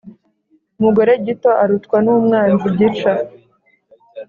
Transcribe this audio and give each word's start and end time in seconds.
Umugore 0.79 1.11
gito 1.25 1.51
arutwa 1.63 1.97
n’umwanzi 2.05 2.67
gica. 2.77 3.11